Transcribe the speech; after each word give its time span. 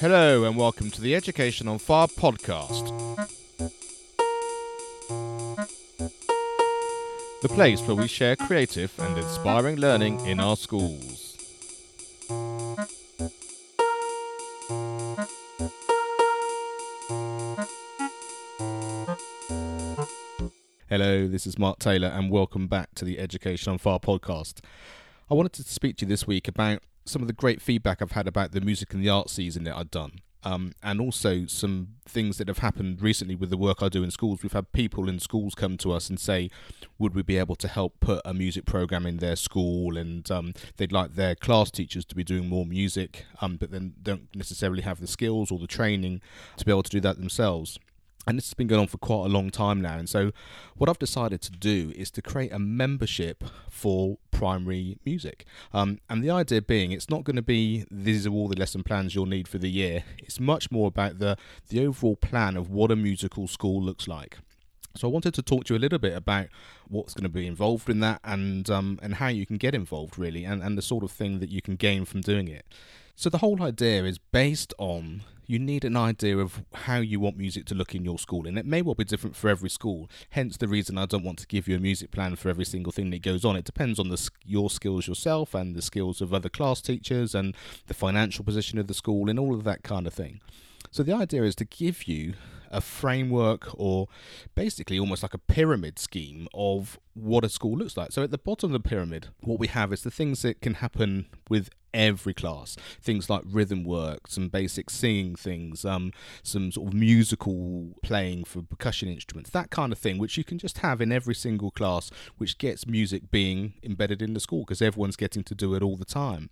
Hello, 0.00 0.44
and 0.44 0.56
welcome 0.56 0.90
to 0.92 1.00
the 1.02 1.14
Education 1.14 1.68
on 1.68 1.78
Fire 1.78 2.06
podcast. 2.06 2.88
The 7.42 7.48
place 7.50 7.82
where 7.82 7.96
we 7.96 8.08
share 8.08 8.34
creative 8.34 8.98
and 8.98 9.18
inspiring 9.18 9.76
learning 9.76 10.24
in 10.24 10.40
our 10.40 10.56
schools. 10.56 11.36
Hello, 20.88 21.28
this 21.28 21.46
is 21.46 21.58
Mark 21.58 21.78
Taylor, 21.78 22.08
and 22.08 22.30
welcome 22.30 22.68
back 22.68 22.94
to 22.94 23.04
the 23.04 23.18
Education 23.18 23.72
on 23.72 23.76
Fire 23.76 23.98
podcast. 23.98 24.60
I 25.30 25.34
wanted 25.34 25.52
to 25.52 25.62
speak 25.64 25.98
to 25.98 26.06
you 26.06 26.08
this 26.08 26.26
week 26.26 26.48
about 26.48 26.80
some 27.04 27.22
of 27.22 27.28
the 27.28 27.34
great 27.34 27.60
feedback 27.60 28.00
I've 28.00 28.12
had 28.12 28.28
about 28.28 28.52
the 28.52 28.60
music 28.60 28.92
and 28.94 29.02
the 29.02 29.08
art 29.08 29.30
season 29.30 29.64
that 29.64 29.76
I've 29.76 29.90
done. 29.90 30.20
Um, 30.42 30.72
and 30.82 31.02
also 31.02 31.44
some 31.46 31.96
things 32.06 32.38
that 32.38 32.48
have 32.48 32.58
happened 32.58 33.02
recently 33.02 33.34
with 33.34 33.50
the 33.50 33.58
work 33.58 33.82
I 33.82 33.90
do 33.90 34.02
in 34.02 34.10
schools. 34.10 34.42
We've 34.42 34.52
had 34.52 34.72
people 34.72 35.06
in 35.06 35.18
schools 35.18 35.54
come 35.54 35.76
to 35.78 35.92
us 35.92 36.08
and 36.08 36.18
say, 36.18 36.50
would 36.98 37.14
we 37.14 37.22
be 37.22 37.36
able 37.36 37.56
to 37.56 37.68
help 37.68 38.00
put 38.00 38.22
a 38.24 38.32
music 38.32 38.64
program 38.64 39.04
in 39.04 39.18
their 39.18 39.36
school? 39.36 39.98
And 39.98 40.30
um, 40.30 40.54
they'd 40.78 40.92
like 40.92 41.14
their 41.14 41.34
class 41.34 41.70
teachers 41.70 42.06
to 42.06 42.14
be 42.14 42.24
doing 42.24 42.48
more 42.48 42.64
music, 42.64 43.26
um, 43.42 43.58
but 43.58 43.70
then 43.70 43.92
don't 44.02 44.34
necessarily 44.34 44.80
have 44.80 44.98
the 44.98 45.06
skills 45.06 45.50
or 45.50 45.58
the 45.58 45.66
training 45.66 46.22
to 46.56 46.64
be 46.64 46.72
able 46.72 46.84
to 46.84 46.90
do 46.90 47.00
that 47.00 47.18
themselves 47.18 47.78
and 48.26 48.36
this 48.36 48.46
has 48.46 48.54
been 48.54 48.66
going 48.66 48.82
on 48.82 48.86
for 48.86 48.98
quite 48.98 49.26
a 49.26 49.28
long 49.28 49.50
time 49.50 49.80
now. 49.80 49.96
And 49.96 50.08
so, 50.08 50.32
what 50.76 50.90
I've 50.90 50.98
decided 50.98 51.40
to 51.42 51.50
do 51.50 51.92
is 51.96 52.10
to 52.12 52.22
create 52.22 52.52
a 52.52 52.58
membership 52.58 53.44
for 53.70 54.18
primary 54.30 54.98
music. 55.04 55.44
Um, 55.72 55.98
and 56.08 56.22
the 56.22 56.30
idea 56.30 56.62
being, 56.62 56.92
it's 56.92 57.08
not 57.08 57.24
going 57.24 57.36
to 57.36 57.42
be 57.42 57.84
these 57.90 58.26
are 58.26 58.30
all 58.30 58.48
the 58.48 58.58
lesson 58.58 58.82
plans 58.82 59.14
you'll 59.14 59.26
need 59.26 59.48
for 59.48 59.58
the 59.58 59.70
year. 59.70 60.04
It's 60.18 60.38
much 60.38 60.70
more 60.70 60.88
about 60.88 61.18
the 61.18 61.36
the 61.68 61.86
overall 61.86 62.16
plan 62.16 62.56
of 62.56 62.70
what 62.70 62.90
a 62.90 62.96
musical 62.96 63.48
school 63.48 63.82
looks 63.82 64.06
like. 64.06 64.38
So 64.96 65.08
I 65.08 65.10
wanted 65.10 65.34
to 65.34 65.42
talk 65.42 65.64
to 65.64 65.74
you 65.74 65.78
a 65.78 65.80
little 65.80 66.00
bit 66.00 66.16
about 66.16 66.48
what's 66.88 67.14
going 67.14 67.22
to 67.22 67.28
be 67.28 67.46
involved 67.46 67.88
in 67.88 68.00
that 68.00 68.20
and 68.24 68.68
um, 68.68 68.98
and 69.02 69.14
how 69.14 69.28
you 69.28 69.46
can 69.46 69.56
get 69.56 69.74
involved 69.74 70.18
really 70.18 70.44
and, 70.44 70.62
and 70.62 70.76
the 70.76 70.82
sort 70.82 71.04
of 71.04 71.10
thing 71.10 71.38
that 71.38 71.48
you 71.48 71.62
can 71.62 71.76
gain 71.76 72.04
from 72.04 72.20
doing 72.20 72.48
it. 72.48 72.66
So 73.14 73.30
the 73.30 73.38
whole 73.38 73.62
idea 73.62 74.04
is 74.04 74.18
based 74.18 74.74
on 74.78 75.22
you 75.50 75.58
need 75.58 75.84
an 75.84 75.96
idea 75.96 76.38
of 76.38 76.62
how 76.72 76.98
you 76.98 77.18
want 77.18 77.36
music 77.36 77.64
to 77.66 77.74
look 77.74 77.92
in 77.92 78.04
your 78.04 78.20
school, 78.20 78.46
and 78.46 78.56
it 78.56 78.64
may 78.64 78.82
well 78.82 78.94
be 78.94 79.02
different 79.02 79.34
for 79.34 79.48
every 79.48 79.68
school. 79.68 80.08
Hence, 80.30 80.56
the 80.56 80.68
reason 80.68 80.96
I 80.96 81.06
don't 81.06 81.24
want 81.24 81.40
to 81.40 81.46
give 81.48 81.66
you 81.66 81.74
a 81.74 81.80
music 81.80 82.12
plan 82.12 82.36
for 82.36 82.48
every 82.48 82.64
single 82.64 82.92
thing 82.92 83.10
that 83.10 83.22
goes 83.22 83.44
on. 83.44 83.56
It 83.56 83.64
depends 83.64 83.98
on 83.98 84.10
the, 84.10 84.30
your 84.46 84.70
skills 84.70 85.08
yourself 85.08 85.52
and 85.52 85.74
the 85.74 85.82
skills 85.82 86.20
of 86.20 86.32
other 86.32 86.48
class 86.48 86.80
teachers 86.80 87.34
and 87.34 87.56
the 87.88 87.94
financial 87.94 88.44
position 88.44 88.78
of 88.78 88.86
the 88.86 88.94
school 88.94 89.28
and 89.28 89.40
all 89.40 89.52
of 89.52 89.64
that 89.64 89.82
kind 89.82 90.06
of 90.06 90.14
thing. 90.14 90.40
So 90.92 91.02
the 91.02 91.14
idea 91.14 91.42
is 91.42 91.56
to 91.56 91.64
give 91.64 92.06
you 92.06 92.34
a 92.70 92.80
framework 92.80 93.68
or 93.74 94.08
basically 94.54 94.98
almost 94.98 95.22
like 95.22 95.34
a 95.34 95.38
pyramid 95.38 95.98
scheme 95.98 96.48
of 96.54 96.98
what 97.14 97.44
a 97.44 97.48
school 97.48 97.76
looks 97.76 97.96
like. 97.96 98.12
So 98.12 98.22
at 98.22 98.30
the 98.30 98.38
bottom 98.38 98.74
of 98.74 98.82
the 98.82 98.88
pyramid, 98.88 99.28
what 99.40 99.58
we 99.58 99.66
have 99.68 99.92
is 99.92 100.02
the 100.02 100.10
things 100.10 100.42
that 100.42 100.60
can 100.60 100.74
happen 100.74 101.26
with 101.48 101.70
every 101.92 102.34
class. 102.34 102.76
Things 103.02 103.28
like 103.28 103.42
rhythm 103.44 103.84
work, 103.84 104.28
some 104.28 104.48
basic 104.48 104.90
singing 104.90 105.34
things, 105.34 105.84
um, 105.84 106.12
some 106.42 106.70
sort 106.72 106.88
of 106.88 106.94
musical 106.94 107.94
playing 108.02 108.44
for 108.44 108.62
percussion 108.62 109.08
instruments, 109.08 109.50
that 109.50 109.70
kind 109.70 109.92
of 109.92 109.98
thing, 109.98 110.18
which 110.18 110.36
you 110.36 110.44
can 110.44 110.58
just 110.58 110.78
have 110.78 111.00
in 111.00 111.12
every 111.12 111.34
single 111.34 111.70
class, 111.70 112.10
which 112.38 112.58
gets 112.58 112.86
music 112.86 113.30
being 113.30 113.74
embedded 113.82 114.22
in 114.22 114.34
the 114.34 114.40
school 114.40 114.60
because 114.60 114.82
everyone's 114.82 115.16
getting 115.16 115.42
to 115.44 115.54
do 115.54 115.74
it 115.74 115.82
all 115.82 115.96
the 115.96 116.04
time. 116.04 116.50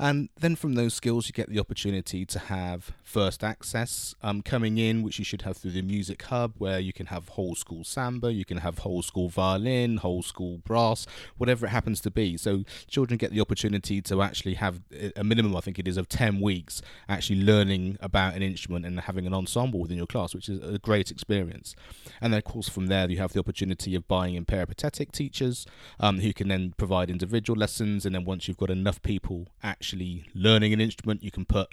And 0.00 0.30
then 0.40 0.56
from 0.56 0.76
those 0.76 0.94
skills, 0.94 1.26
you 1.26 1.34
get 1.34 1.50
the 1.50 1.60
opportunity 1.60 2.24
to 2.24 2.38
have 2.38 2.92
first 3.02 3.44
access 3.44 4.14
um, 4.22 4.40
coming 4.40 4.78
in, 4.78 5.02
which 5.02 5.18
you 5.18 5.26
should 5.26 5.42
have 5.42 5.58
through 5.58 5.72
the 5.72 5.82
Music 5.82 6.22
Hub, 6.22 6.54
where 6.56 6.80
you 6.80 6.90
can 6.90 7.06
have 7.06 7.28
whole 7.28 7.54
school 7.54 7.84
samba, 7.84 8.32
you 8.32 8.46
can 8.46 8.56
have 8.56 8.78
whole 8.78 9.02
school 9.02 9.28
violin, 9.28 9.98
whole 9.98 10.22
school 10.22 10.56
brass, 10.64 11.06
whatever 11.36 11.66
it 11.66 11.68
happens 11.68 12.00
to 12.00 12.10
be. 12.10 12.38
So 12.38 12.64
children 12.88 13.18
get 13.18 13.30
the 13.30 13.42
opportunity 13.42 14.00
to 14.00 14.22
actually 14.22 14.54
have 14.54 14.80
a 15.16 15.22
minimum, 15.22 15.54
I 15.54 15.60
think 15.60 15.78
it 15.78 15.86
is, 15.86 15.98
of 15.98 16.08
10 16.08 16.40
weeks 16.40 16.80
actually 17.06 17.42
learning 17.42 17.98
about 18.00 18.34
an 18.34 18.42
instrument 18.42 18.86
and 18.86 19.00
having 19.00 19.26
an 19.26 19.34
ensemble 19.34 19.80
within 19.80 19.98
your 19.98 20.06
class, 20.06 20.34
which 20.34 20.48
is 20.48 20.62
a 20.62 20.78
great 20.78 21.10
experience. 21.10 21.76
And 22.22 22.32
then, 22.32 22.38
of 22.38 22.44
course, 22.44 22.70
from 22.70 22.86
there, 22.86 23.10
you 23.10 23.18
have 23.18 23.34
the 23.34 23.40
opportunity 23.40 23.94
of 23.94 24.08
buying 24.08 24.34
in 24.34 24.46
peripatetic 24.46 25.12
teachers 25.12 25.66
um, 25.98 26.20
who 26.20 26.32
can 26.32 26.48
then 26.48 26.72
provide 26.78 27.10
individual 27.10 27.58
lessons. 27.58 28.06
And 28.06 28.14
then 28.14 28.24
once 28.24 28.48
you've 28.48 28.56
got 28.56 28.70
enough 28.70 29.02
people 29.02 29.48
actually 29.62 29.89
actually 29.90 30.24
learning 30.34 30.72
an 30.72 30.80
instrument, 30.80 31.24
you 31.24 31.32
can 31.32 31.44
put 31.44 31.68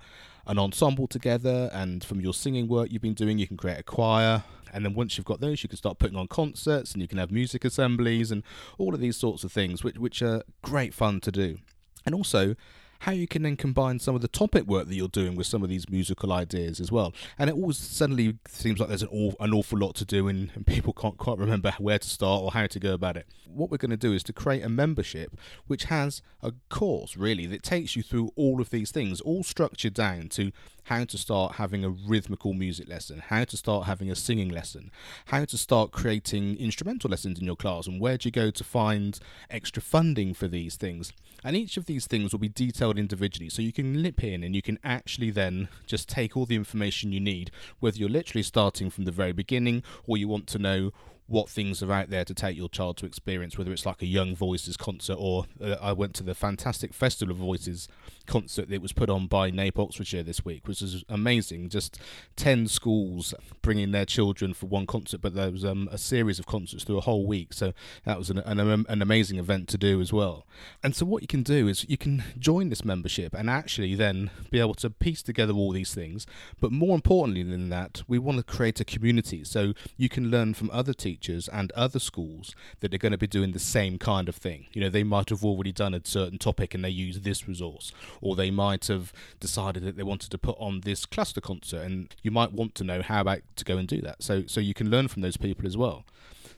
an 0.48 0.58
ensemble 0.58 1.08
together, 1.08 1.70
and 1.72 2.04
from 2.04 2.20
your 2.20 2.34
singing 2.34 2.68
work 2.68 2.92
you've 2.92 3.02
been 3.02 3.14
doing, 3.14 3.38
you 3.38 3.46
can 3.46 3.58
create 3.58 3.80
a 3.80 3.84
choir. 3.84 4.44
And 4.74 4.84
then 4.84 4.96
once 4.96 5.18
you've 5.18 5.26
got 5.26 5.40
those, 5.40 5.62
you 5.62 5.70
can 5.70 5.78
start 5.78 6.00
putting 6.00 6.18
on 6.18 6.28
concerts, 6.28 6.94
and 6.94 7.02
you 7.02 7.08
can 7.08 7.20
have 7.20 7.32
music 7.32 7.64
assemblies, 7.64 8.32
and 8.32 8.42
all 8.80 8.96
of 8.96 9.00
these 9.00 9.18
sorts 9.18 9.44
of 9.44 9.52
things, 9.52 9.84
which 9.84 9.98
which 9.98 10.22
are 10.24 10.42
great 10.64 10.96
fun 10.96 11.20
to 11.22 11.32
do. 11.32 11.60
And 12.08 12.16
also, 12.16 12.56
how 13.00 13.12
you 13.12 13.28
can 13.28 13.44
then 13.44 13.56
combine 13.56 14.00
some 14.00 14.16
of 14.16 14.22
the 14.22 14.28
topic 14.28 14.66
work 14.66 14.88
that 14.88 14.96
you're 14.96 15.08
doing 15.08 15.36
with 15.36 15.48
some 15.48 15.64
of 15.64 15.70
these 15.70 15.90
musical 15.90 16.32
ideas 16.34 16.80
as 16.80 16.92
well. 16.92 17.14
And 17.38 17.50
it 17.50 17.54
always 17.54 17.78
suddenly 17.78 18.38
seems 18.48 18.80
like 18.80 18.90
there's 18.90 19.04
an, 19.04 19.10
aw- 19.12 19.36
an 19.40 19.54
awful 19.54 19.78
lot 19.78 19.96
to 19.96 20.06
do, 20.06 20.28
and, 20.28 20.52
and 20.56 20.66
people 20.66 20.94
can't 20.94 21.18
quite 21.18 21.38
remember 21.38 21.74
where 21.78 22.00
to 22.00 22.10
start 22.10 22.42
or 22.44 22.52
how 22.52 22.68
to 22.68 22.80
go 22.80 22.94
about 22.94 23.18
it. 23.18 23.28
What 23.46 23.72
we're 23.72 23.78
going 23.78 23.92
to 23.92 23.98
do 23.98 24.14
is 24.14 24.24
to 24.24 24.34
create 24.34 24.64
a 24.64 24.70
membership 24.70 25.38
which 25.68 25.86
has 25.86 26.22
a 26.42 26.54
course 26.70 27.18
really 27.18 27.46
that 27.48 27.64
takes 27.64 27.96
you 27.96 28.04
through 28.04 28.32
all 28.36 28.62
of 28.62 28.70
these 28.70 28.92
things, 28.92 29.22
all 29.22 29.44
structured 29.44 29.94
down 29.94 30.30
to 30.30 30.52
how 30.88 31.04
to 31.04 31.18
start 31.18 31.56
having 31.56 31.84
a 31.84 31.90
rhythmical 31.90 32.54
music 32.54 32.88
lesson, 32.88 33.22
how 33.28 33.44
to 33.44 33.58
start 33.58 33.86
having 33.86 34.10
a 34.10 34.16
singing 34.16 34.48
lesson, 34.48 34.90
how 35.26 35.44
to 35.44 35.58
start 35.58 35.92
creating 35.92 36.56
instrumental 36.58 37.10
lessons 37.10 37.40
in 37.40 37.46
your 37.46 37.58
class, 37.58 37.88
and 37.88 38.00
where 38.00 38.18
do 38.18 38.28
you 38.28 38.32
go 38.32 38.50
to 38.50 38.64
find 38.64 39.20
extra 39.50 39.82
funding 39.82 40.34
for 40.34 40.48
these 40.48 40.78
things. 40.78 41.12
And 41.44 41.58
each 41.58 41.76
of 41.76 41.86
these 41.86 42.08
things 42.08 42.32
will 42.32 42.40
be 42.40 42.48
detailed 42.48 42.98
individually, 42.98 43.50
so 43.50 43.62
you 43.62 43.74
can 43.74 44.02
nip 44.02 44.24
in 44.24 44.44
and 44.44 44.56
you 44.56 44.62
can 44.62 44.80
actually 44.82 45.30
then 45.30 45.68
just 45.86 46.08
take 46.08 46.38
all 46.38 46.46
the 46.46 46.56
information 46.56 47.12
you 47.12 47.20
need, 47.20 47.52
whether 47.80 47.98
you're 47.98 48.08
literally 48.08 48.44
starting 48.44 48.90
from 48.90 49.04
the 49.04 49.12
very 49.12 49.34
beginning 49.34 49.84
or 50.06 50.18
you 50.18 50.30
want 50.30 50.48
to 50.48 50.58
know 50.58 50.92
what 51.28 51.50
things 51.50 51.84
are 51.84 51.92
out 51.92 52.10
there 52.10 52.24
to 52.24 52.34
take 52.34 52.56
your 52.56 52.70
child 52.70 52.98
to 52.98 53.06
experience, 53.06 53.58
whether 53.58 53.72
it's 53.72 53.86
like 53.86 54.02
a 54.02 54.06
Young 54.06 54.36
Voices 54.36 54.78
concert 54.78 55.18
or 55.20 55.46
uh, 55.62 55.76
I 55.82 55.92
went 55.92 56.14
to 56.16 56.24
the 56.24 56.34
fantastic 56.34 56.94
Festival 56.94 57.34
of 57.34 57.38
Voices 57.38 57.88
concert 58.26 58.70
that 58.70 58.82
was 58.82 58.94
put 58.94 59.10
on 59.10 59.28
by 59.28 59.50
NAPE 59.50 59.78
Oxfordshire 59.78 60.24
this 60.24 60.46
week, 60.46 60.68
which 60.68 60.82
was 60.82 61.04
amazing. 61.10 61.70
Just 61.70 62.00
10 62.38 62.68
schools 62.68 63.34
bringing 63.62 63.92
their 63.92 64.06
children 64.06 64.54
for 64.54 64.68
one 64.68 64.86
concert, 64.86 65.22
but 65.22 65.34
there 65.34 65.52
was 65.52 65.66
um, 65.66 65.90
a 65.92 65.98
series 65.98 66.40
of 66.40 66.46
concerts 66.46 66.86
through 66.86 66.98
a 66.98 67.02
whole 67.02 67.28
week. 67.28 67.52
So 67.52 67.74
that 68.06 68.18
was 68.18 68.30
an, 68.30 68.40
an, 68.40 68.60
an 68.88 69.02
amazing 69.02 69.38
event 69.38 69.68
to 69.70 69.78
do 69.78 70.00
as 70.00 70.14
well. 70.14 70.46
And 70.82 70.96
so 70.96 71.06
what 71.06 71.22
you 71.22 71.28
can 71.28 71.44
do 71.44 71.68
is 71.68 71.86
you 71.90 71.98
can 71.98 72.24
join 72.40 72.70
this 72.70 72.86
membership 72.86 73.34
and 73.34 73.50
actually 73.50 73.96
then 73.96 74.30
be 74.50 74.62
able 74.62 74.76
to 74.76 74.90
piece 74.90 75.22
together 75.22 75.54
all 75.54 75.72
these 75.72 75.94
things. 75.94 76.26
But 76.62 76.72
more 76.72 76.96
importantly 76.96 77.44
than 77.44 77.68
that, 77.70 78.04
we 78.08 78.18
want 78.18 78.38
to 78.38 78.44
create 78.44 78.80
a 78.80 78.86
community 78.86 79.44
so 79.44 79.74
you 79.98 80.08
can 80.08 80.32
learn 80.32 80.54
from 80.54 80.70
other 80.72 80.94
teachers 80.94 81.17
teachers 81.18 81.48
and 81.48 81.72
other 81.74 82.00
schools 82.00 82.56
that 82.80 82.94
are 82.94 82.98
going 82.98 83.12
to 83.12 83.18
be 83.18 83.28
doing 83.28 83.52
the 83.52 83.60
same 83.60 83.98
kind 83.98 84.30
of 84.30 84.36
thing. 84.36 84.68
You 84.74 84.82
know, 84.82 84.90
they 84.90 85.04
might 85.04 85.30
have 85.30 85.44
already 85.44 85.72
done 85.72 85.94
a 85.94 86.02
certain 86.04 86.38
topic 86.38 86.74
and 86.74 86.84
they 86.84 86.90
use 86.90 87.22
this 87.22 87.48
resource, 87.48 87.92
or 88.22 88.36
they 88.36 88.52
might 88.52 88.88
have 88.88 89.12
decided 89.40 89.84
that 89.84 89.98
they 89.98 90.04
wanted 90.04 90.32
to 90.32 90.38
put 90.38 90.58
on 90.60 90.82
this 90.82 91.06
cluster 91.06 91.42
concert, 91.42 91.82
and 91.82 92.16
you 92.22 92.32
might 92.32 92.52
want 92.52 92.76
to 92.76 92.84
know 92.84 93.02
how 93.02 93.22
about 93.22 93.42
to 93.56 93.66
go 93.66 93.78
and 93.78 93.88
do 93.88 94.02
that. 94.02 94.22
So, 94.24 94.44
so 94.48 94.60
you 94.60 94.74
can 94.74 94.90
learn 94.90 95.08
from 95.08 95.22
those 95.22 95.38
people 95.38 95.66
as 95.66 95.78
well. 95.78 96.06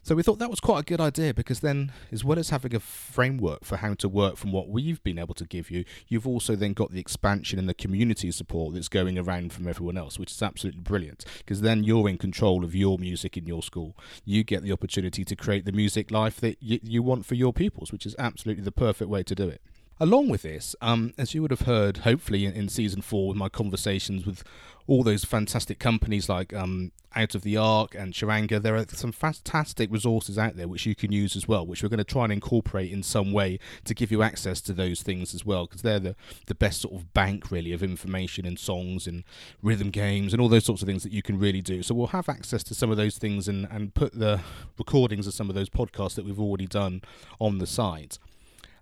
So 0.02 0.16
we 0.16 0.24
thought 0.24 0.40
that 0.40 0.50
was 0.50 0.60
quite 0.60 0.80
a 0.80 0.84
good 0.84 1.02
idea 1.02 1.34
because 1.34 1.60
then, 1.60 1.92
as 2.12 2.24
well 2.24 2.40
as 2.40 2.50
having 2.50 2.74
a 2.74 2.80
framework 2.80 3.66
for 3.66 3.78
how 3.78 3.94
to 3.96 4.10
work 4.10 4.38
from 4.38 4.52
what 4.52 4.70
we've 4.70 5.04
been 5.04 5.20
able 5.20 5.36
to 5.36 5.46
give 5.46 5.70
you, 5.70 5.84
you've 6.08 6.26
also 6.26 6.56
then 6.56 6.74
got 6.74 6.92
the 6.92 7.00
expansion 7.00 7.60
and 7.60 7.68
the 7.68 7.74
community 7.74 8.32
support 8.32 8.74
that's 8.74 8.88
going 8.88 9.20
around 9.20 9.54
from 9.54 9.68
everyone 9.68 9.98
else, 9.98 10.18
which 10.18 10.32
is 10.32 10.42
absolutely 10.42 10.82
brilliant 10.82 11.26
because 11.40 11.62
then 11.62 11.84
you're 11.84 12.10
in 12.10 12.18
control 12.18 12.64
of 12.64 12.74
your 12.74 12.98
music 12.98 13.38
in 13.38 13.46
your 13.46 13.62
school. 13.62 13.96
You 14.26 14.44
get 14.44 14.64
the 14.64 14.72
opportunity 14.72 15.24
to 15.26 15.36
create 15.36 15.66
the 15.66 15.72
music 15.72 16.12
life 16.12 16.40
that 16.42 16.58
y- 16.62 16.80
you 16.82 17.04
want 17.04 17.26
for 17.26 17.36
your 17.36 17.54
pupils, 17.54 17.92
which 17.92 18.06
is 18.06 18.16
absolutely 18.18 18.64
the 18.64 18.72
perfect 18.72 19.10
way 19.10 19.22
to 19.24 19.36
do 19.36 19.48
it. 19.48 19.62
Along 20.02 20.30
with 20.30 20.44
this, 20.44 20.78
um, 20.82 21.14
as 21.18 21.34
you 21.34 21.42
would 21.42 21.52
have 21.52 21.64
heard, 21.64 21.98
hopefully 21.98 22.46
in, 22.46 22.54
in, 22.54 22.70
season 22.70 23.02
four, 23.02 23.28
with 23.28 23.38
my 23.38 23.50
conversations 23.50 24.26
with 24.26 24.46
all 24.88 25.04
those 25.04 25.26
fantastic 25.26 25.78
companies 25.78 26.30
like 26.30 26.54
um, 26.54 26.94
Out 27.18 27.36
of 27.36 27.42
the 27.42 27.58
Ark 27.58 27.96
and 27.96 28.14
Charanga, 28.14 28.62
there 28.62 28.78
are 28.78 28.86
some 28.88 29.12
fantastic 29.12 29.92
resources 29.92 30.38
out 30.38 30.56
there 30.56 30.70
which 30.70 30.86
you 30.86 30.96
can 30.96 31.12
use 31.12 31.36
as 31.36 31.50
well, 31.50 31.66
which 31.66 31.84
we're 31.84 31.90
going 31.90 31.98
to 31.98 32.06
try 32.06 32.24
and 32.24 32.32
incorporate 32.32 32.94
in 32.94 33.04
some 33.04 33.34
way 33.34 33.60
to 33.84 33.94
give 33.94 34.10
you 34.10 34.24
access 34.24 34.62
to 34.62 34.74
those 34.74 35.02
things 35.02 35.36
as 35.36 35.46
well, 35.46 35.66
because 35.66 35.82
they're 35.82 36.00
the, 36.00 36.16
the 36.46 36.56
best 36.56 36.80
sort 36.80 36.96
of 36.96 37.14
bank 37.14 37.52
really 37.52 37.74
of 37.74 37.84
information 37.84 38.46
and 38.46 38.58
songs 38.58 39.06
and 39.06 39.26
rhythm 39.62 39.90
games 39.90 40.32
and 40.32 40.42
all 40.42 40.48
those 40.48 40.64
sorts 40.64 40.82
of 40.82 40.88
things 40.88 41.04
that 41.04 41.12
you 41.12 41.22
can 41.22 41.38
really 41.38 41.62
do. 41.62 41.84
So 41.84 41.94
we'll 41.94 42.08
have 42.08 42.30
access 42.30 42.64
to 42.64 42.74
some 42.74 42.90
of 42.90 42.96
those 42.96 43.18
things 43.18 43.50
and, 43.50 43.68
and 43.70 43.94
put 43.94 44.18
the 44.18 44.40
recordings 44.78 45.28
of 45.28 45.34
some 45.34 45.50
of 45.50 45.56
those 45.56 45.70
podcasts 45.70 46.16
that 46.16 46.24
we've 46.24 46.40
already 46.40 46.68
done 46.68 47.02
on 47.38 47.58
the 47.58 47.68
site. 47.68 48.18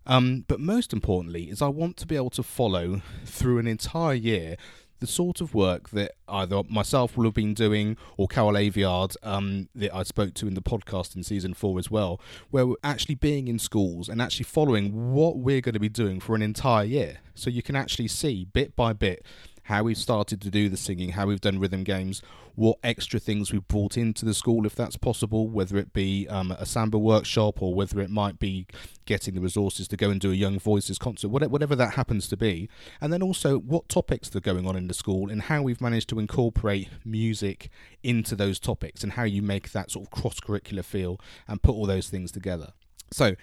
Um, 0.08 0.46
but 0.48 0.60
most 0.60 0.94
importantly, 0.94 1.50
is 1.50 1.62
I 1.62 1.68
want 1.68 1.98
to 1.98 2.08
be 2.08 2.16
able 2.16 2.30
to 2.32 2.44
follow 2.44 3.02
through 3.26 3.60
an 3.60 3.68
entire 3.68 4.16
year 4.16 4.56
the 5.00 5.08
sort 5.08 5.42
of 5.42 5.54
work 5.54 5.90
that 5.90 6.14
either 6.28 6.64
myself 6.70 7.16
will 7.16 7.26
have 7.26 7.34
been 7.34 7.54
doing 7.54 7.98
or 8.18 8.28
Carol 8.28 8.58
Aviard, 8.58 9.16
um, 9.22 9.70
that 9.76 9.94
I 9.94 10.04
spoke 10.04 10.34
to 10.36 10.48
in 10.48 10.56
the 10.56 10.62
podcast 10.62 11.16
in 11.16 11.24
season 11.24 11.54
four 11.54 11.78
as 11.78 11.92
well, 11.92 12.20
where 12.50 12.66
we're 12.66 12.76
actually 12.84 13.16
being 13.16 13.48
in 13.48 13.60
schools 13.60 14.10
and 14.10 14.22
actually 14.22 14.46
following 14.46 15.14
what 15.14 15.38
we're 15.38 15.62
going 15.62 15.74
to 15.74 15.80
be 15.80 15.90
doing 15.90 16.20
for 16.20 16.36
an 16.36 16.42
entire 16.42 16.86
year. 16.86 17.18
So 17.36 17.50
you 17.50 17.62
can 17.62 17.76
actually 17.76 18.08
see 18.08 18.46
bit 18.46 18.76
by 18.76 18.94
bit 18.94 19.24
how 19.68 19.84
we've 19.84 19.98
started 19.98 20.40
to 20.40 20.50
do 20.50 20.70
the 20.70 20.78
singing, 20.78 21.10
how 21.10 21.28
we've 21.28 21.42
done 21.42 21.60
rhythm 21.60 21.84
games, 21.84 22.22
what 22.56 22.78
extra 22.86 23.20
things 23.20 23.52
we've 23.52 23.68
brought 23.68 23.98
into 23.98 24.24
the 24.24 24.34
school 24.34 24.66
if 24.66 24.74
that's 24.74 24.96
possible, 24.96 25.50
whether 25.50 25.76
it 25.78 25.92
be 25.92 26.26
um, 26.30 26.52
a 26.52 26.66
samba 26.66 26.98
workshop 26.98 27.62
or 27.62 27.76
whether 27.76 28.00
it 28.00 28.10
might 28.10 28.40
be 28.40 28.66
getting 29.04 29.36
the 29.36 29.42
resources 29.42 29.86
to 29.90 29.98
go 29.98 30.10
and 30.10 30.22
do 30.22 30.32
a 30.32 30.36
Young 30.36 30.58
Voices 30.58 30.98
concert, 30.98 31.28
whatever 31.28 31.76
that 31.76 31.96
happens 31.96 32.30
to 32.30 32.38
be. 32.38 32.70
And 33.02 33.12
then 33.12 33.22
also 33.22 33.60
what 33.60 33.90
topics 33.90 34.34
are 34.34 34.40
going 34.40 34.66
on 34.66 34.78
in 34.78 34.88
the 34.88 34.94
school 34.94 35.30
and 35.30 35.42
how 35.42 35.62
we've 35.62 35.82
managed 35.82 36.08
to 36.10 36.20
incorporate 36.20 36.88
music 37.04 37.70
into 38.04 38.38
those 38.38 38.62
topics 38.62 39.04
and 39.04 39.12
how 39.12 39.24
you 39.24 39.42
make 39.42 39.74
that 39.74 39.92
sort 39.92 40.06
of 40.06 40.12
cross 40.12 40.40
curricular 40.40 40.86
feel 40.86 41.20
and 41.46 41.62
put 41.62 41.76
all 41.76 41.86
those 41.86 42.08
things 42.08 42.32
together. 42.32 42.72
So, 43.12 43.36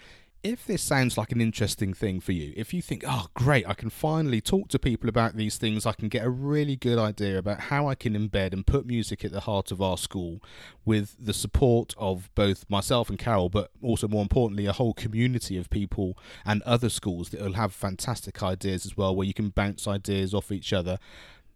if 0.44 0.66
this 0.66 0.82
sounds 0.82 1.16
like 1.16 1.32
an 1.32 1.40
interesting 1.40 1.94
thing 1.94 2.20
for 2.20 2.32
you, 2.32 2.52
if 2.54 2.74
you 2.74 2.82
think, 2.82 3.02
oh, 3.08 3.28
great, 3.32 3.66
I 3.66 3.72
can 3.72 3.88
finally 3.88 4.42
talk 4.42 4.68
to 4.68 4.78
people 4.78 5.08
about 5.08 5.36
these 5.36 5.56
things, 5.56 5.86
I 5.86 5.94
can 5.94 6.08
get 6.08 6.22
a 6.22 6.28
really 6.28 6.76
good 6.76 6.98
idea 6.98 7.38
about 7.38 7.60
how 7.60 7.88
I 7.88 7.94
can 7.94 8.12
embed 8.12 8.52
and 8.52 8.66
put 8.66 8.84
music 8.84 9.24
at 9.24 9.32
the 9.32 9.40
heart 9.40 9.72
of 9.72 9.80
our 9.80 9.96
school 9.96 10.42
with 10.84 11.16
the 11.18 11.32
support 11.32 11.94
of 11.96 12.28
both 12.34 12.68
myself 12.68 13.08
and 13.08 13.18
Carol, 13.18 13.48
but 13.48 13.70
also 13.80 14.06
more 14.06 14.20
importantly, 14.20 14.66
a 14.66 14.74
whole 14.74 14.92
community 14.92 15.56
of 15.56 15.70
people 15.70 16.18
and 16.44 16.60
other 16.62 16.90
schools 16.90 17.30
that 17.30 17.40
will 17.40 17.54
have 17.54 17.72
fantastic 17.72 18.42
ideas 18.42 18.84
as 18.84 18.98
well, 18.98 19.16
where 19.16 19.26
you 19.26 19.34
can 19.34 19.48
bounce 19.48 19.88
ideas 19.88 20.34
off 20.34 20.52
each 20.52 20.74
other, 20.74 20.98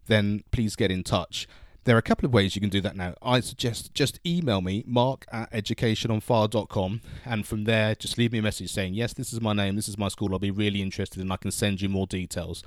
then 0.07 0.43
please 0.49 0.75
get 0.75 0.89
in 0.89 1.03
touch. 1.03 1.47
There 1.89 1.95
are 1.95 1.97
a 1.97 2.03
couple 2.03 2.27
of 2.27 2.33
ways 2.35 2.53
you 2.53 2.61
can 2.61 2.69
do 2.69 2.81
that 2.81 2.95
now. 2.95 3.15
I 3.19 3.39
suggest 3.39 3.95
just 3.95 4.19
email 4.23 4.61
me, 4.61 4.83
mark 4.85 5.25
at 5.31 5.51
educationonfire.com, 5.51 7.01
and 7.25 7.47
from 7.47 7.63
there, 7.63 7.95
just 7.95 8.15
leave 8.15 8.31
me 8.31 8.37
a 8.37 8.43
message 8.43 8.71
saying, 8.71 8.93
Yes, 8.93 9.13
this 9.13 9.33
is 9.33 9.41
my 9.41 9.53
name, 9.53 9.75
this 9.75 9.89
is 9.89 9.97
my 9.97 10.07
school, 10.07 10.31
I'll 10.31 10.37
be 10.37 10.51
really 10.51 10.83
interested, 10.83 11.19
and 11.19 11.33
I 11.33 11.37
can 11.37 11.49
send 11.49 11.81
you 11.81 11.89
more 11.89 12.05
details. 12.05 12.61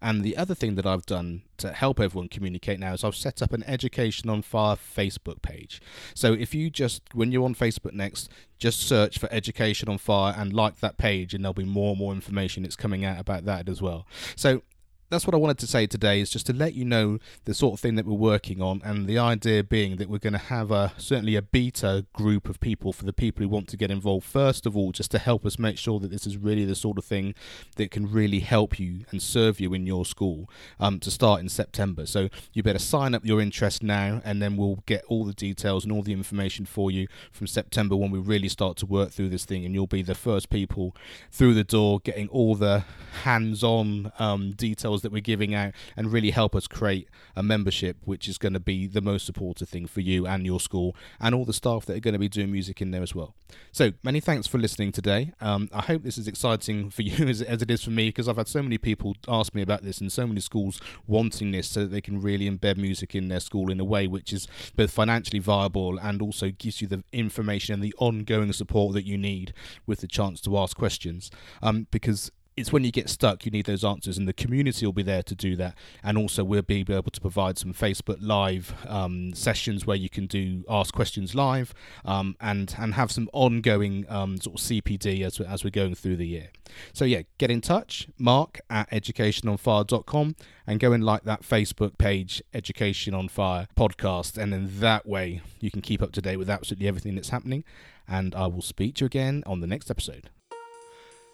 And 0.00 0.22
the 0.22 0.36
other 0.36 0.54
thing 0.54 0.76
that 0.76 0.86
I've 0.86 1.06
done 1.06 1.42
to 1.56 1.72
help 1.72 1.98
everyone 1.98 2.28
communicate 2.28 2.78
now 2.78 2.92
is 2.92 3.02
I've 3.02 3.16
set 3.16 3.42
up 3.42 3.52
an 3.52 3.64
Education 3.64 4.30
on 4.30 4.42
Fire 4.42 4.76
Facebook 4.76 5.42
page. 5.42 5.82
So 6.14 6.32
if 6.32 6.54
you 6.54 6.70
just, 6.70 7.02
when 7.14 7.32
you're 7.32 7.46
on 7.46 7.56
Facebook 7.56 7.94
next, 7.94 8.30
just 8.60 8.78
search 8.78 9.18
for 9.18 9.28
Education 9.32 9.88
on 9.88 9.98
Fire 9.98 10.36
and 10.38 10.52
like 10.52 10.78
that 10.78 10.98
page, 10.98 11.34
and 11.34 11.42
there'll 11.42 11.52
be 11.52 11.64
more 11.64 11.90
and 11.90 11.98
more 11.98 12.12
information 12.12 12.62
that's 12.62 12.76
coming 12.76 13.04
out 13.04 13.18
about 13.18 13.44
that 13.46 13.68
as 13.68 13.82
well. 13.82 14.06
So 14.36 14.62
that's 15.10 15.26
what 15.26 15.34
I 15.34 15.38
wanted 15.38 15.58
to 15.58 15.66
say 15.66 15.86
today 15.86 16.20
is 16.20 16.30
just 16.30 16.46
to 16.46 16.52
let 16.52 16.74
you 16.74 16.84
know 16.84 17.18
the 17.44 17.54
sort 17.54 17.74
of 17.74 17.80
thing 17.80 17.94
that 17.94 18.06
we're 18.06 18.14
working 18.14 18.60
on, 18.60 18.82
and 18.84 19.06
the 19.06 19.18
idea 19.18 19.64
being 19.64 19.96
that 19.96 20.08
we're 20.08 20.18
going 20.18 20.32
to 20.34 20.38
have 20.38 20.70
a 20.70 20.92
certainly 20.96 21.36
a 21.36 21.42
beta 21.42 22.06
group 22.12 22.48
of 22.48 22.60
people 22.60 22.92
for 22.92 23.04
the 23.04 23.12
people 23.12 23.42
who 23.42 23.48
want 23.48 23.68
to 23.68 23.76
get 23.76 23.90
involved. 23.90 24.26
First 24.26 24.66
of 24.66 24.76
all, 24.76 24.92
just 24.92 25.10
to 25.12 25.18
help 25.18 25.46
us 25.46 25.58
make 25.58 25.78
sure 25.78 25.98
that 26.00 26.10
this 26.10 26.26
is 26.26 26.36
really 26.36 26.64
the 26.64 26.74
sort 26.74 26.98
of 26.98 27.04
thing 27.04 27.34
that 27.76 27.90
can 27.90 28.10
really 28.10 28.40
help 28.40 28.78
you 28.78 29.04
and 29.10 29.22
serve 29.22 29.60
you 29.60 29.72
in 29.74 29.86
your 29.86 30.04
school 30.04 30.48
um, 30.78 31.00
to 31.00 31.10
start 31.10 31.40
in 31.40 31.48
September. 31.48 32.06
So 32.06 32.28
you 32.52 32.62
better 32.62 32.78
sign 32.78 33.14
up 33.14 33.24
your 33.24 33.40
interest 33.40 33.82
now, 33.82 34.20
and 34.24 34.42
then 34.42 34.56
we'll 34.56 34.82
get 34.86 35.04
all 35.08 35.24
the 35.24 35.32
details 35.32 35.84
and 35.84 35.92
all 35.92 36.02
the 36.02 36.12
information 36.12 36.66
for 36.66 36.90
you 36.90 37.08
from 37.32 37.46
September 37.46 37.96
when 37.96 38.10
we 38.10 38.18
really 38.18 38.48
start 38.48 38.76
to 38.78 38.86
work 38.86 39.10
through 39.10 39.30
this 39.30 39.44
thing, 39.44 39.64
and 39.64 39.74
you'll 39.74 39.86
be 39.86 40.02
the 40.02 40.14
first 40.14 40.50
people 40.50 40.94
through 41.32 41.54
the 41.54 41.64
door 41.64 42.00
getting 42.00 42.28
all 42.28 42.54
the 42.54 42.84
hands-on 43.22 44.12
um, 44.18 44.52
details 44.52 44.97
that 45.02 45.12
we're 45.12 45.20
giving 45.20 45.54
out 45.54 45.72
and 45.96 46.12
really 46.12 46.30
help 46.30 46.54
us 46.54 46.66
create 46.66 47.08
a 47.36 47.42
membership 47.42 47.96
which 48.04 48.28
is 48.28 48.38
going 48.38 48.52
to 48.52 48.60
be 48.60 48.86
the 48.86 49.00
most 49.00 49.26
supportive 49.26 49.68
thing 49.68 49.86
for 49.86 50.00
you 50.00 50.26
and 50.26 50.44
your 50.44 50.60
school 50.60 50.94
and 51.20 51.34
all 51.34 51.44
the 51.44 51.52
staff 51.52 51.84
that 51.86 51.96
are 51.96 52.00
going 52.00 52.12
to 52.12 52.18
be 52.18 52.28
doing 52.28 52.50
music 52.50 52.80
in 52.80 52.90
there 52.90 53.02
as 53.02 53.14
well. 53.14 53.34
So 53.72 53.92
many 54.02 54.20
thanks 54.20 54.46
for 54.46 54.58
listening 54.58 54.92
today. 54.92 55.32
Um, 55.40 55.68
I 55.72 55.82
hope 55.82 56.02
this 56.02 56.18
is 56.18 56.28
exciting 56.28 56.90
for 56.90 57.02
you 57.08 57.26
as, 57.26 57.42
as 57.42 57.62
it 57.62 57.70
is 57.70 57.84
for 57.84 57.90
me 57.90 58.08
because 58.08 58.28
I've 58.28 58.36
had 58.36 58.48
so 58.48 58.62
many 58.62 58.78
people 58.78 59.16
ask 59.26 59.54
me 59.54 59.62
about 59.62 59.82
this 59.82 60.00
and 60.00 60.12
so 60.12 60.26
many 60.26 60.40
schools 60.40 60.80
wanting 61.06 61.52
this 61.52 61.68
so 61.68 61.80
that 61.80 61.90
they 61.90 62.00
can 62.00 62.20
really 62.20 62.50
embed 62.50 62.76
music 62.76 63.14
in 63.14 63.28
their 63.28 63.40
school 63.40 63.70
in 63.70 63.80
a 63.80 63.84
way 63.84 64.06
which 64.06 64.32
is 64.32 64.48
both 64.76 64.90
financially 64.90 65.38
viable 65.38 65.98
and 65.98 66.22
also 66.22 66.50
gives 66.50 66.80
you 66.80 66.88
the 66.88 67.02
information 67.12 67.74
and 67.74 67.82
the 67.82 67.94
ongoing 67.98 68.52
support 68.52 68.94
that 68.94 69.04
you 69.04 69.16
need 69.16 69.52
with 69.86 70.00
the 70.00 70.06
chance 70.06 70.40
to 70.40 70.56
ask 70.58 70.76
questions. 70.76 71.30
Um, 71.62 71.86
because 71.90 72.30
it's 72.58 72.72
when 72.72 72.84
you 72.84 72.90
get 72.90 73.08
stuck 73.08 73.44
you 73.44 73.50
need 73.50 73.66
those 73.66 73.84
answers 73.84 74.18
and 74.18 74.26
the 74.26 74.32
community 74.32 74.84
will 74.84 74.92
be 74.92 75.02
there 75.02 75.22
to 75.22 75.34
do 75.34 75.56
that. 75.56 75.76
And 76.02 76.18
also 76.18 76.42
we'll 76.44 76.62
be 76.62 76.80
able 76.80 77.02
to 77.02 77.20
provide 77.20 77.58
some 77.58 77.72
facebook 77.72 78.18
live 78.20 78.74
um, 78.86 79.32
sessions 79.34 79.86
where 79.86 79.96
you 79.96 80.08
can 80.08 80.26
do 80.26 80.64
ask 80.68 80.92
questions 80.92 81.34
live 81.34 81.72
um, 82.04 82.36
and 82.40 82.74
and 82.78 82.94
have 82.94 83.12
some 83.12 83.30
ongoing 83.32 84.06
um, 84.08 84.38
sort 84.38 84.60
of 84.60 84.66
cpd 84.66 85.24
as, 85.24 85.40
as 85.40 85.64
we're 85.64 85.70
going 85.70 85.94
through 85.94 86.16
the 86.16 86.26
year. 86.26 86.50
So 86.92 87.04
yeah 87.04 87.22
get 87.38 87.50
in 87.50 87.60
touch 87.60 88.08
mark 88.18 88.60
at 88.68 88.90
educationonfire.com 88.90 90.36
and 90.66 90.80
go 90.80 90.92
and 90.92 91.04
like 91.04 91.24
that 91.24 91.42
facebook 91.42 91.96
page 91.96 92.42
education 92.52 93.14
on 93.14 93.28
fire 93.28 93.68
podcast 93.76 94.36
and 94.36 94.52
then 94.52 94.68
that 94.80 95.06
way 95.06 95.40
you 95.60 95.70
can 95.70 95.80
keep 95.80 96.02
up 96.02 96.12
to 96.12 96.20
date 96.20 96.36
with 96.36 96.50
absolutely 96.50 96.88
everything 96.88 97.14
that's 97.14 97.30
happening. 97.30 97.64
And 98.10 98.34
i 98.34 98.46
will 98.46 98.62
speak 98.62 98.96
to 98.96 99.04
you 99.04 99.06
again 99.06 99.42
on 99.46 99.60
the 99.60 99.66
next 99.66 99.90
episode 99.90 100.30